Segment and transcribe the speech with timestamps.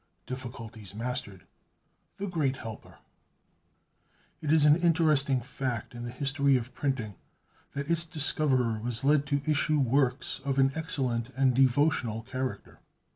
[0.25, 1.43] Difficulties mastered.
[2.17, 2.97] The Great Helper.
[4.41, 7.17] It is an interesting fact in the history of printing
[7.73, 12.79] that its discoverer was led to issue works of an excellent and devotional character.